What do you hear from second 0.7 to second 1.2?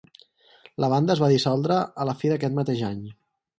La banda